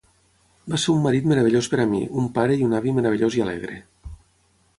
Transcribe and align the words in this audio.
Va 0.73 0.79
ser 0.83 0.87
un 0.93 1.03
marit 1.03 1.27
meravellós 1.31 1.69
per 1.73 1.79
a 1.83 1.87
mi, 1.91 2.01
un 2.23 2.31
pare 2.39 2.57
i 2.63 2.67
un 2.69 2.75
avi 2.79 2.95
meravellós 3.01 3.39
i 3.41 3.45
alegre. 3.47 3.79